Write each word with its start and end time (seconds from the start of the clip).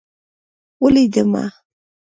ولوېدمه. 0.81 1.45